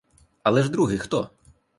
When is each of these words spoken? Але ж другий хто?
Але 0.43 0.63
ж 0.63 0.71
другий 0.71 0.97
хто? 0.97 1.29